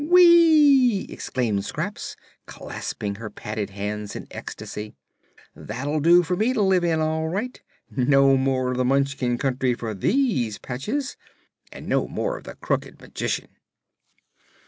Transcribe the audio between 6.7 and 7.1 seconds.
in,